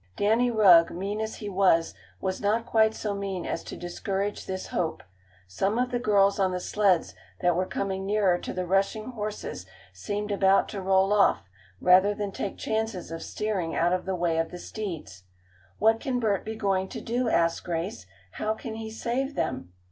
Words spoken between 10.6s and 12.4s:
to roll off, rather than